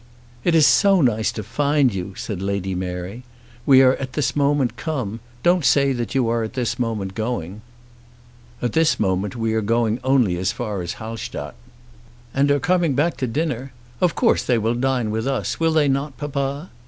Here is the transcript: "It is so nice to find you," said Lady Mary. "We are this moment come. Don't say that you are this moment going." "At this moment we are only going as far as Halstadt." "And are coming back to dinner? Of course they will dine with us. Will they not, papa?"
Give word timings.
"It 0.43 0.55
is 0.55 0.65
so 0.65 0.99
nice 0.99 1.31
to 1.33 1.43
find 1.43 1.93
you," 1.93 2.15
said 2.15 2.41
Lady 2.41 2.73
Mary. 2.73 3.21
"We 3.67 3.83
are 3.83 3.95
this 4.13 4.35
moment 4.35 4.75
come. 4.75 5.19
Don't 5.43 5.63
say 5.63 5.93
that 5.93 6.15
you 6.15 6.27
are 6.27 6.47
this 6.47 6.79
moment 6.79 7.13
going." 7.13 7.61
"At 8.63 8.73
this 8.73 8.99
moment 8.99 9.35
we 9.35 9.53
are 9.53 9.59
only 9.61 9.99
going 9.99 10.37
as 10.39 10.51
far 10.51 10.81
as 10.81 10.93
Halstadt." 10.93 11.53
"And 12.33 12.49
are 12.49 12.59
coming 12.59 12.95
back 12.95 13.15
to 13.17 13.27
dinner? 13.27 13.73
Of 14.01 14.15
course 14.15 14.41
they 14.43 14.57
will 14.57 14.73
dine 14.73 15.11
with 15.11 15.27
us. 15.27 15.59
Will 15.59 15.73
they 15.73 15.87
not, 15.87 16.17
papa?" 16.17 16.71